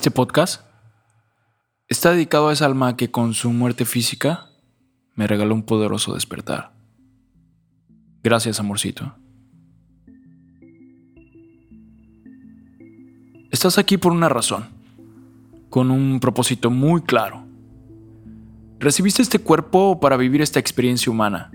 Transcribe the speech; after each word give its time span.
Este 0.00 0.10
podcast 0.10 0.62
está 1.86 2.12
dedicado 2.12 2.48
a 2.48 2.54
esa 2.54 2.64
alma 2.64 2.96
que 2.96 3.10
con 3.10 3.34
su 3.34 3.50
muerte 3.50 3.84
física 3.84 4.46
me 5.14 5.26
regaló 5.26 5.54
un 5.54 5.62
poderoso 5.62 6.14
despertar. 6.14 6.72
Gracias, 8.22 8.58
amorcito. 8.58 9.14
Estás 13.50 13.76
aquí 13.76 13.98
por 13.98 14.12
una 14.12 14.30
razón, 14.30 14.70
con 15.68 15.90
un 15.90 16.18
propósito 16.18 16.70
muy 16.70 17.02
claro. 17.02 17.44
Recibiste 18.78 19.20
este 19.20 19.40
cuerpo 19.40 20.00
para 20.00 20.16
vivir 20.16 20.40
esta 20.40 20.58
experiencia 20.58 21.12
humana 21.12 21.50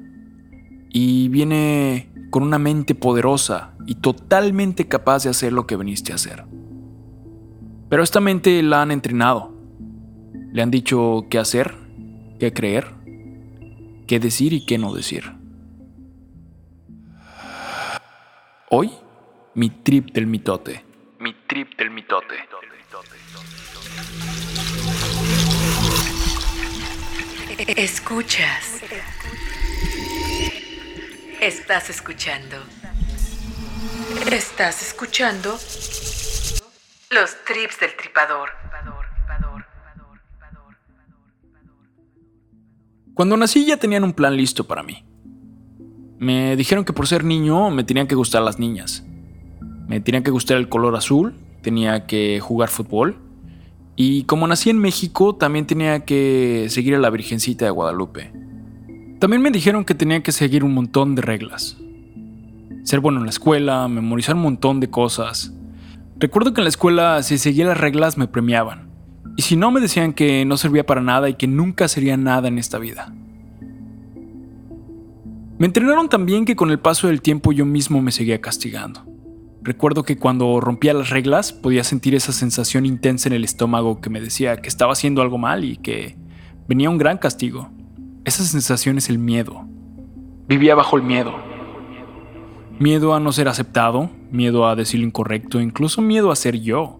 y 0.91 1.29
viene 1.29 2.13
con 2.29 2.43
una 2.43 2.59
mente 2.59 2.93
poderosa 2.93 3.73
y 3.87 3.95
totalmente 3.95 4.87
capaz 4.87 5.23
de 5.23 5.31
hacer 5.31 5.51
lo 5.51 5.65
que 5.65 5.77
viniste 5.77 6.11
a 6.11 6.15
hacer. 6.17 6.45
Pero 7.89 8.03
esta 8.03 8.19
mente 8.19 8.63
la 8.63 8.81
han 8.81 8.91
entrenado. 8.91 9.53
Le 10.51 10.61
han 10.61 10.71
dicho 10.71 11.27
qué 11.29 11.37
hacer, 11.37 11.75
qué 12.39 12.51
creer, 12.51 12.93
qué 14.07 14.19
decir 14.19 14.53
y 14.53 14.65
qué 14.65 14.77
no 14.77 14.93
decir. 14.93 15.31
Hoy, 18.69 18.91
mi 19.53 19.69
trip 19.69 20.11
del 20.11 20.25
mitote. 20.25 20.83
Mi 21.19 21.33
trip 21.47 21.77
del 21.77 21.91
mitote. 21.91 22.35
Escuchas. 27.77 28.81
Estás 31.39 31.89
escuchando. 31.89 32.57
Estás 34.31 34.81
escuchando 34.81 35.57
los 37.15 37.33
trips 37.45 37.79
del 37.79 37.95
tripador. 37.95 38.49
Cuando 43.13 43.37
nací 43.37 43.65
ya 43.65 43.77
tenían 43.77 44.03
un 44.03 44.11
plan 44.11 44.35
listo 44.35 44.65
para 44.65 44.83
mí. 44.83 45.05
Me 46.19 46.57
dijeron 46.57 46.83
que 46.83 46.91
por 46.91 47.07
ser 47.07 47.23
niño 47.23 47.71
me 47.71 47.85
tenían 47.85 48.07
que 48.07 48.15
gustar 48.15 48.41
las 48.41 48.59
niñas. 48.59 49.05
Me 49.87 50.01
tenían 50.01 50.23
que 50.23 50.31
gustar 50.31 50.57
el 50.57 50.67
color 50.67 50.93
azul, 50.97 51.33
tenía 51.61 52.05
que 52.05 52.41
jugar 52.41 52.67
fútbol. 52.67 53.17
Y 53.95 54.23
como 54.23 54.45
nací 54.45 54.69
en 54.69 54.79
México, 54.79 55.35
también 55.35 55.65
tenía 55.65 56.03
que 56.03 56.67
seguir 56.69 56.95
a 56.95 56.99
la 56.99 57.09
Virgencita 57.09 57.63
de 57.63 57.71
Guadalupe. 57.71 58.33
También 59.19 59.41
me 59.41 59.51
dijeron 59.51 59.85
que 59.85 59.95
tenía 59.95 60.21
que 60.21 60.33
seguir 60.33 60.65
un 60.65 60.73
montón 60.73 61.15
de 61.15 61.21
reglas. 61.21 61.77
Ser 62.83 62.99
bueno 62.99 63.19
en 63.19 63.25
la 63.25 63.31
escuela, 63.31 63.87
memorizar 63.87 64.35
un 64.35 64.41
montón 64.41 64.81
de 64.81 64.89
cosas. 64.89 65.53
Recuerdo 66.17 66.53
que 66.53 66.61
en 66.61 66.65
la 66.65 66.69
escuela 66.69 67.21
si 67.23 67.37
seguía 67.37 67.65
las 67.65 67.77
reglas 67.77 68.17
me 68.17 68.27
premiaban. 68.27 68.89
Y 69.35 69.41
si 69.41 69.57
no 69.57 69.71
me 69.71 69.81
decían 69.81 70.13
que 70.13 70.45
no 70.45 70.55
servía 70.55 70.85
para 70.85 71.01
nada 71.01 71.27
y 71.27 71.33
que 71.33 71.47
nunca 71.47 71.89
sería 71.89 72.15
nada 72.15 72.47
en 72.47 72.57
esta 72.57 72.79
vida. 72.79 73.13
Me 75.57 75.67
entrenaron 75.67 76.07
también 76.07 76.45
que 76.45 76.55
con 76.55 76.71
el 76.71 76.79
paso 76.79 77.07
del 77.07 77.21
tiempo 77.21 77.51
yo 77.51 77.65
mismo 77.65 78.01
me 78.01 78.11
seguía 78.11 78.39
castigando. 78.39 79.05
Recuerdo 79.61 80.03
que 80.03 80.17
cuando 80.17 80.61
rompía 80.61 80.93
las 80.93 81.09
reglas 81.09 81.51
podía 81.51 81.83
sentir 81.83 82.15
esa 82.15 82.31
sensación 82.31 82.85
intensa 82.85 83.27
en 83.27 83.33
el 83.33 83.43
estómago 83.43 83.99
que 83.99 84.09
me 84.09 84.21
decía 84.21 84.57
que 84.57 84.69
estaba 84.69 84.93
haciendo 84.93 85.21
algo 85.21 85.37
mal 85.37 85.65
y 85.65 85.77
que 85.77 86.17
venía 86.67 86.89
un 86.89 86.97
gran 86.97 87.17
castigo. 87.17 87.71
Esa 88.23 88.43
sensación 88.43 88.97
es 88.97 89.09
el 89.09 89.17
miedo. 89.17 89.67
Vivía 90.47 90.75
bajo 90.75 90.95
el 90.97 91.03
miedo. 91.03 91.54
Miedo 92.77 93.15
a 93.15 93.21
no 93.21 93.31
ser 93.31 93.47
aceptado, 93.47 94.09
miedo 94.31 94.67
a 94.67 94.75
decir 94.75 94.99
lo 94.99 95.05
incorrecto, 95.05 95.61
incluso 95.61 96.01
miedo 96.01 96.29
a 96.29 96.35
ser 96.35 96.59
yo. 96.59 96.99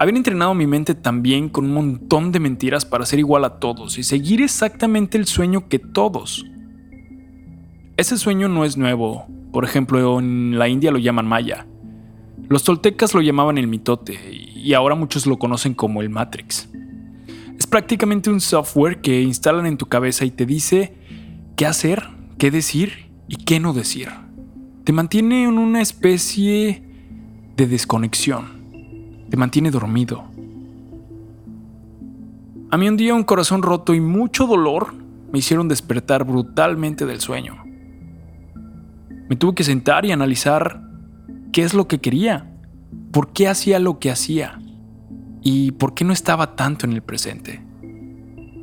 Habían 0.00 0.16
entrenado 0.16 0.52
mi 0.52 0.66
mente 0.66 0.96
también 0.96 1.48
con 1.48 1.64
un 1.64 1.74
montón 1.74 2.32
de 2.32 2.40
mentiras 2.40 2.84
para 2.84 3.06
ser 3.06 3.20
igual 3.20 3.44
a 3.44 3.60
todos 3.60 3.98
y 3.98 4.02
seguir 4.02 4.42
exactamente 4.42 5.16
el 5.16 5.26
sueño 5.26 5.68
que 5.68 5.78
todos. 5.78 6.44
Ese 7.96 8.18
sueño 8.18 8.48
no 8.48 8.64
es 8.64 8.76
nuevo. 8.76 9.26
Por 9.52 9.64
ejemplo, 9.64 10.18
en 10.18 10.58
la 10.58 10.66
India 10.66 10.90
lo 10.90 10.98
llaman 10.98 11.28
Maya. 11.28 11.68
Los 12.48 12.64
toltecas 12.64 13.14
lo 13.14 13.20
llamaban 13.20 13.58
el 13.58 13.68
mitote 13.68 14.18
y 14.32 14.74
ahora 14.74 14.96
muchos 14.96 15.24
lo 15.24 15.38
conocen 15.38 15.74
como 15.74 16.02
el 16.02 16.10
Matrix. 16.10 16.68
Es 17.56 17.68
prácticamente 17.68 18.28
un 18.28 18.40
software 18.40 19.00
que 19.00 19.22
instalan 19.22 19.66
en 19.66 19.76
tu 19.76 19.86
cabeza 19.86 20.24
y 20.24 20.32
te 20.32 20.46
dice 20.46 20.96
qué 21.54 21.64
hacer, 21.64 22.08
qué 22.38 22.50
decir 22.50 23.12
y 23.28 23.36
qué 23.36 23.60
no 23.60 23.72
decir. 23.72 24.08
Te 24.84 24.92
mantiene 24.92 25.44
en 25.44 25.58
una 25.58 25.80
especie 25.80 26.82
de 27.56 27.66
desconexión 27.66 28.62
te 29.32 29.38
mantiene 29.38 29.70
dormido. 29.70 30.24
A 32.70 32.76
mí 32.76 32.86
un 32.86 32.98
día 32.98 33.14
un 33.14 33.24
corazón 33.24 33.62
roto 33.62 33.94
y 33.94 34.00
mucho 34.00 34.46
dolor 34.46 34.92
me 35.32 35.38
hicieron 35.38 35.68
despertar 35.68 36.24
brutalmente 36.24 37.06
del 37.06 37.22
sueño. 37.22 37.64
Me 39.30 39.36
tuve 39.36 39.54
que 39.54 39.64
sentar 39.64 40.04
y 40.04 40.12
analizar 40.12 40.82
qué 41.50 41.62
es 41.62 41.72
lo 41.72 41.88
que 41.88 41.98
quería, 41.98 42.52
por 43.10 43.32
qué 43.32 43.48
hacía 43.48 43.78
lo 43.78 43.98
que 43.98 44.10
hacía 44.10 44.60
y 45.40 45.70
por 45.70 45.94
qué 45.94 46.04
no 46.04 46.12
estaba 46.12 46.54
tanto 46.54 46.84
en 46.84 46.92
el 46.92 47.00
presente. 47.00 47.64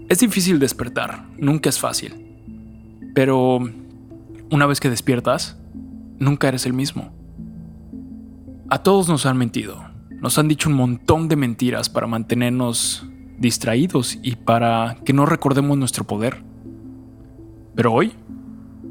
Es 0.07 0.19
difícil 0.19 0.59
despertar, 0.59 1.25
nunca 1.39 1.69
es 1.69 1.79
fácil, 1.79 2.13
pero 3.15 3.57
una 4.51 4.67
vez 4.67 4.79
que 4.79 4.91
despiertas, 4.91 5.58
nunca 6.19 6.47
eres 6.47 6.65
el 6.65 6.73
mismo. 6.73 7.11
A 8.69 8.81
todos 8.83 9.09
nos 9.09 9.25
han 9.25 9.37
mentido, 9.37 9.83
nos 10.11 10.37
han 10.37 10.47
dicho 10.47 10.69
un 10.69 10.75
montón 10.75 11.27
de 11.27 11.35
mentiras 11.35 11.89
para 11.89 12.07
mantenernos 12.07 13.05
distraídos 13.37 14.17
y 14.21 14.35
para 14.35 14.97
que 15.05 15.13
no 15.13 15.25
recordemos 15.25 15.77
nuestro 15.77 16.03
poder. 16.03 16.43
Pero 17.75 17.93
hoy, 17.93 18.11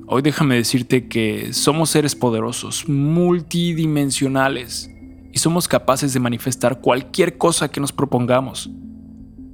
hoy 0.06 0.22
déjame 0.22 0.56
decirte 0.56 1.08
que 1.08 1.52
somos 1.52 1.90
seres 1.90 2.16
poderosos, 2.16 2.88
multidimensionales, 2.88 4.90
y 5.32 5.38
somos 5.38 5.68
capaces 5.68 6.14
de 6.14 6.20
manifestar 6.20 6.80
cualquier 6.80 7.38
cosa 7.38 7.70
que 7.70 7.80
nos 7.80 7.92
propongamos. 7.92 8.70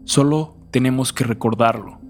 Solo 0.04 0.56
tenemos 0.70 1.12
que 1.12 1.24
recordarlo. 1.24 2.03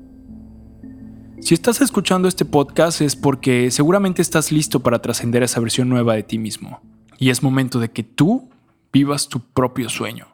Si 1.44 1.52
estás 1.52 1.82
escuchando 1.82 2.26
este 2.26 2.46
podcast 2.46 3.02
es 3.02 3.16
porque 3.16 3.70
seguramente 3.70 4.22
estás 4.22 4.50
listo 4.50 4.80
para 4.80 5.00
trascender 5.00 5.42
esa 5.42 5.60
versión 5.60 5.90
nueva 5.90 6.14
de 6.14 6.22
ti 6.22 6.38
mismo. 6.38 6.80
Y 7.18 7.28
es 7.28 7.42
momento 7.42 7.80
de 7.80 7.90
que 7.90 8.02
tú 8.02 8.48
vivas 8.90 9.28
tu 9.28 9.40
propio 9.40 9.90
sueño. 9.90 10.26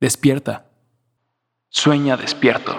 Despierta. 0.00 0.66
Sueña 1.68 2.16
despierto. 2.16 2.76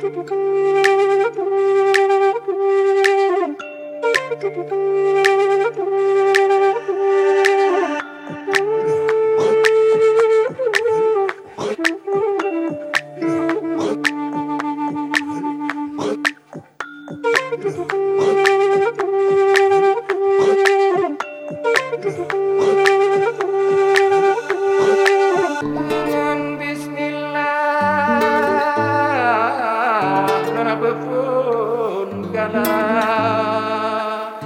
Thank 0.00 0.16
you. 4.56 4.89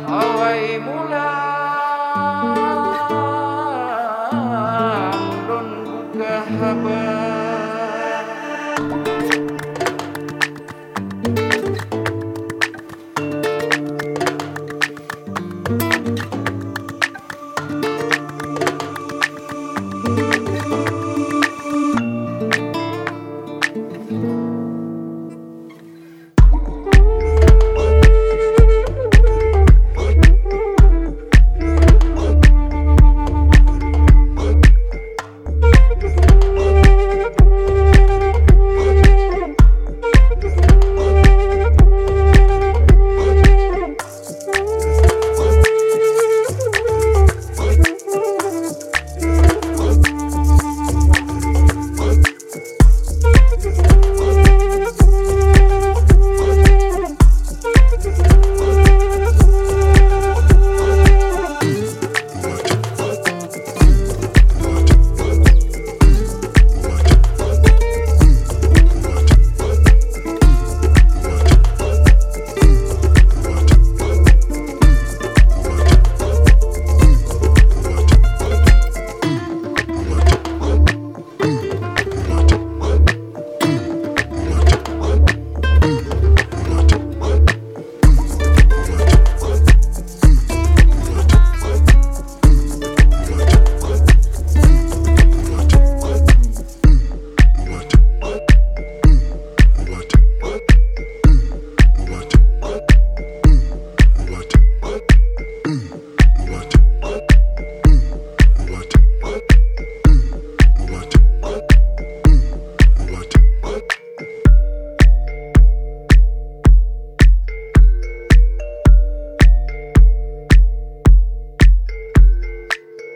away 0.08 0.78
mula. 0.84 1.28
Buka 6.14 7.03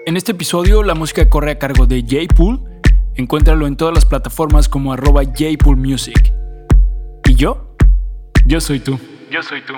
En 0.08 0.16
este 0.16 0.32
episodio 0.32 0.82
la 0.82 0.94
música 0.94 1.28
corre 1.28 1.50
a 1.50 1.58
cargo 1.58 1.84
de 1.84 2.00
J-Pool. 2.00 2.80
Encuéntralo 3.16 3.66
en 3.66 3.76
todas 3.76 3.94
las 3.94 4.06
plataformas 4.06 4.66
como 4.66 4.94
arroba 4.94 5.20
Music. 5.76 6.32
¿Y 7.26 7.34
yo? 7.34 7.76
Yo 8.46 8.58
soy 8.62 8.80
tú. 8.80 8.98
Yo 9.30 9.42
soy 9.42 9.60
tú. 9.60 9.74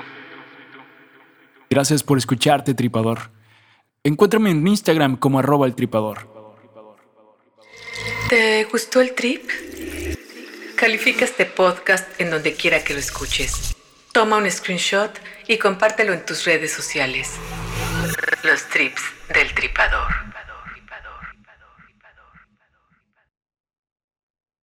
Gracias 1.69 2.01
por 2.03 2.17
escucharte, 2.17 2.73
tripador. 2.73 3.29
Encuéntrame 4.05 4.51
en 4.51 4.65
Instagram 4.65 5.17
como 5.17 5.39
arroba 5.39 5.67
el 5.67 5.75
tripador. 5.75 6.29
¿Te 8.29 8.63
gustó 8.71 9.01
el 9.01 9.13
trip? 9.13 9.43
Califica 10.77 11.25
este 11.25 11.45
podcast 11.45 12.07
en 12.21 12.31
donde 12.31 12.53
quiera 12.53 12.85
que 12.85 12.93
lo 12.93 13.01
escuches. 13.01 13.75
Toma 14.13 14.37
un 14.37 14.49
screenshot 14.49 15.11
y 15.49 15.57
compártelo 15.57 16.13
en 16.13 16.25
tus 16.25 16.45
redes 16.45 16.71
sociales. 16.71 17.37
Los 18.43 18.63
trips 18.69 19.03
del 19.29 19.53
tripador. 19.53 20.30